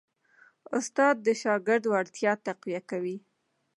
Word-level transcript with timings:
استاد 0.77 1.15
د 1.25 1.27
شاګرد 1.41 1.83
وړتیا 1.87 2.31
تقویه 2.47 2.81
کوي. 2.89 3.17